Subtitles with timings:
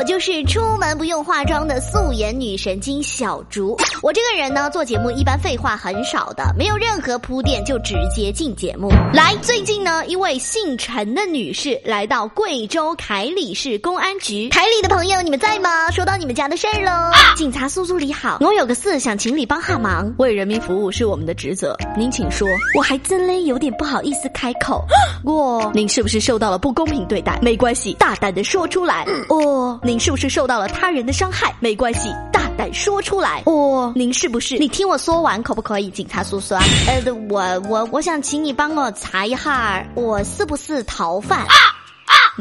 [0.00, 3.76] 我就是出门不用化妆的素颜女神经小竹。
[4.00, 8.88] 我这个人呢，做节目一般废话很少的，没有任何铺垫就直接进节目。
[9.12, 15.90] 来，最近呢，一位姓陈的女士来到贵州凯里市公安局，凯里的朋友你们在吗？
[15.90, 17.14] 说到你们家的事儿喽。
[17.36, 22.48] 警察叔叔你好，我有个事想请你帮下忙，为人民服务是我们的职责，您请说。
[22.74, 24.82] 我还真嘞有点不好意思开口，
[25.26, 27.38] 我 您是不是受到了不公平对待？
[27.42, 29.04] 没关系，大胆的说出来。
[29.28, 31.52] 哦，您是不是受到了他人的伤害？
[31.58, 33.42] 没关系，大胆说出来。
[33.46, 34.56] 哦，您是不是？
[34.56, 36.54] 你听我说完可不可以，警察叔叔？
[36.86, 41.44] 呃，我我我想请你帮我查一下，我是不是逃犯？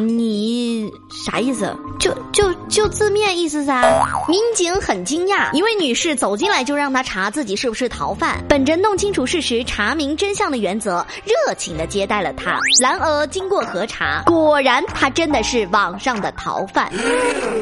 [0.07, 1.75] 你啥意思？
[1.99, 3.83] 就就就字面意思噻。
[4.29, 8.41] 民警很惊讶，一位女士走进来就让他查自己是不是逃犯。
[8.47, 12.57] 本着弄清楚事实、查明真相的原则，热情的接待了他。
[12.81, 16.89] 然而经过核查，果然他真的是网上的逃犯。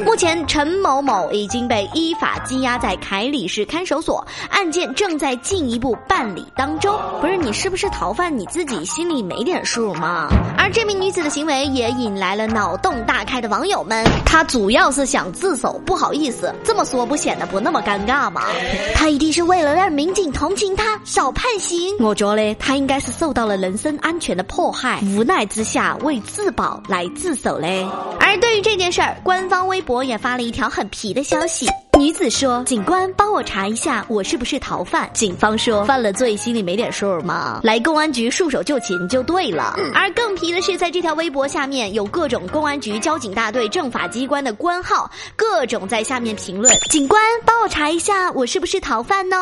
[0.06, 6.96] 目前陈某某已经被依法羁押在凯里市看守所，案件正在进一步办理当中。
[7.20, 10.28] 不是你是不是逃犯，你自己心里没点数吗？
[10.56, 12.27] 而这名女子的行为也引来。
[12.28, 18.42] 来了脑洞大开的网友们，他主要是想自首，不好意思这么说，不显得不那么尴尬吗？
[18.94, 21.96] 他一定是为了让民警同情他，少判刑。
[22.00, 27.88] 我觉得他应该是受到了人身安全的迫害，无奈之下为自保来自首嘞。
[28.20, 31.66] 而对于这件事儿，官方微博也发了一条很皮的消息。
[31.98, 37.58] 女子说：“警官，帮我查一下，我是不是逃犯？”警方说：“犯了罪，心里没点数吗？
[37.64, 49.36] 来公安局束手就擒就对了。”而更皮的是，在这条微博下面有各种公安局、交警大队、政法机关的官号，各种在下面评论：“警官，帮我查一下，我是不是逃犯呢？”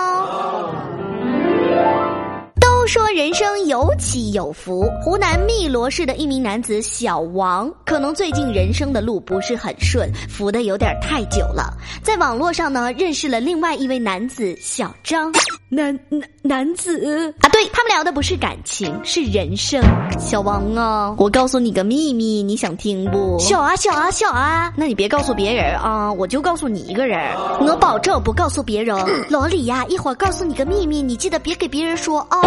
[2.86, 4.88] 说人生有起有伏。
[5.02, 11.76] 湖南汨罗市的一名男子小王，可能最近人生的路不是很顺，扶的有点太久了。
[12.02, 15.32] 在网络上呢，认识了另外一位男子小张。
[15.68, 19.82] 男男男子啊，对他们聊的不是感情，是人生。
[20.16, 23.36] 小王啊，我告诉你个秘密，你想听不？
[23.40, 27.18] 小啊小啊小啊，那你别告诉别人啊，我就告诉你一个人，
[27.60, 28.96] 我保证不告诉别人。
[29.28, 32.40] 老李呀，一会儿告诉你个秘密，你记得别给别人说哦。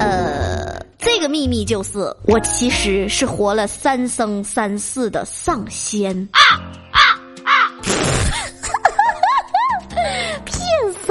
[0.00, 6.16] 呃，这个秘密就是我其实是活了三生三世的上仙。
[6.32, 6.40] 啊！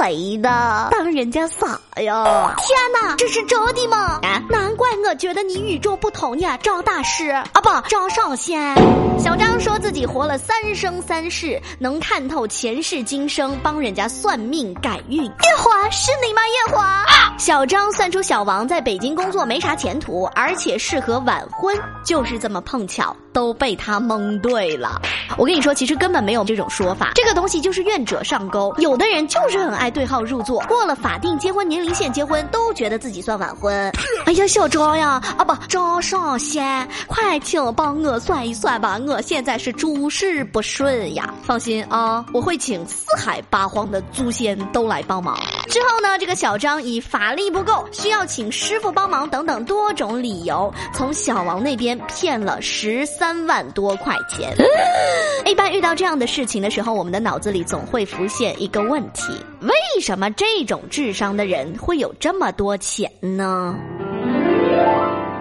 [0.04, 0.90] 谁的？
[0.92, 2.54] 当人家傻呀！
[2.58, 4.20] 天哪，这是真的吗？
[4.22, 8.76] 啊，难怪我觉得你与众不同呀，张大师啊，不，张上仙。
[9.18, 15.24] 小张说自己活了三生三世，能看透前世今生，帮人家算命改运。
[15.24, 16.42] 夜华是你吗？
[16.48, 17.06] 夜华。
[17.38, 25.02] 小张算出小王在北京工作没啥前途，而且适合晚婚，就是这么碰巧都被他蒙对了。
[25.38, 28.74] 我跟你说，其实根本没有这种说法，这个东西就是愿者上钩。
[28.78, 33.92] 有的人就是很爱对号入座，过了法定结婚年龄线结婚，都觉得自己算晚婚。
[34.26, 41.34] 哎呀，小张呀，啊不，张上仙，快请帮我算一算吧，我现在是诸事不顺呀。
[41.44, 45.36] 放心啊，我会请四海八荒的祖先都来帮忙。
[45.70, 54.54] 之后呢，这个小张以法力不够，需要请师傅帮忙等等多种理由，从小王那边骗了十三万多块钱。
[55.46, 63.76] 一般遇到这样的事情的时候，我们的脑子里总会浮现一个问题：为什么这种智商的人会有这么多钱呢？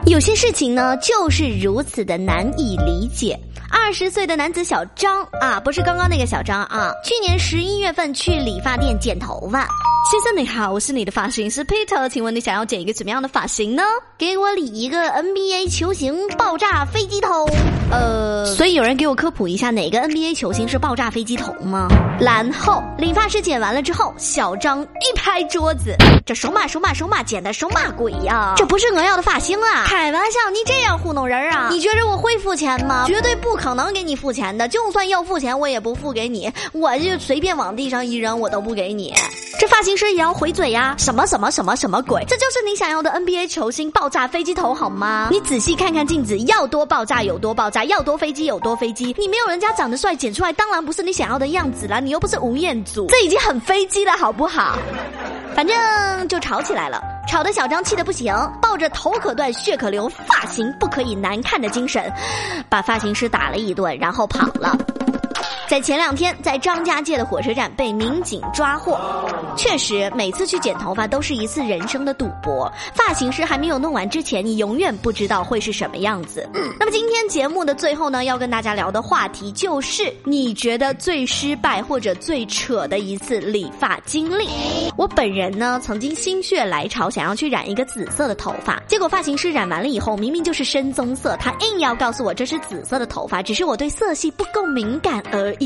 [0.06, 3.38] 有些事情呢，就是如此的难以理解。
[3.70, 9.66] 二二十岁的男子小张啊，不是刚刚那个小张啊，去年十一月份去理发店剪头发。
[10.10, 13.82] 先生你好，我是你的发型师 Peter，请问你想要剪一个怎么样的发型呢？
[14.16, 17.46] 给我理一个 NBA 球星爆炸飞机头。
[17.90, 21.88] 呃，所以有人给我科普一下哪个 NBA 球星是爆炸飞机头吗？
[22.20, 25.94] 然后理发师剪完了之后，小张一拍桌子
[26.26, 28.54] ：“这手马手马手马剪的什么鬼呀？
[28.56, 29.84] 这不是我要的发型啊！
[29.86, 31.68] 开玩笑，你这样糊弄人啊？
[31.70, 33.04] 你觉得我会付钱吗？
[33.06, 39.14] 绝对不可能给你付钱的，就算要付钱，我也不付给你，我就随便往地上一扔，我都不给你。
[39.58, 40.94] 这发型师也要回嘴呀？
[40.98, 42.24] 什么什么什么什么鬼？
[42.26, 45.28] 这就是你想要的 NBA 球星爆炸飞机头好吗？
[45.30, 49.14] 你仔细看看镜子，要多爆炸有多爆炸，要多飞机有多飞机。
[49.18, 52.00] 你没有人家长得帅，剪出来当然不是你想要的样子了。
[52.00, 54.76] 你又不是吴彦祖，这已经很飞机了，好不好？
[55.54, 57.00] 反正就吵起来了，
[57.32, 58.30] 吵得小张气得不行，
[58.60, 62.12] 抱着头可断血可流，发型不可以难看的精神，
[62.68, 64.76] 把发型师打了一顿，然后跑了。
[65.72, 69.00] 在前两天，在张家界的火车站被民警抓获。
[69.56, 72.70] 确实，每次去剪头发都是一次人生的赌博。
[72.92, 76.46] 发型师还没有弄完之前，你永远不知道会是什么样子。
[76.78, 84.50] 那么今天节目的最后呢，要跟大家聊的话题就是你觉得最失败或者最扯的一次理发经历。
[84.98, 95.61] 我本人呢，曾经心血来潮想要去染一个紫色的头发，结果发型师染完了以后，明明就是深棕色，他硬要告诉我这是紫色的头发，只是我对色系不够敏感而已。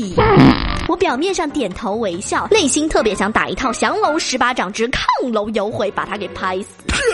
[0.87, 6.67] 我表面上点头微笑，内心特别想打一套降龙十八掌之亢龙有悔，把他给拍死。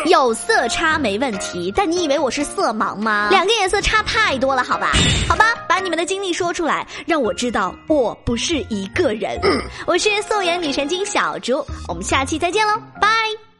[0.05, 3.27] 有色差没问题，但你以为我是色盲吗？
[3.31, 4.91] 两个颜色差太多了，好吧？
[5.27, 9.39] 好吧，把你们的经历说出来，让我知道我不是一个人。
[9.85, 13.52] 我是素颜女神经小猪，我们下期再见喽，拜。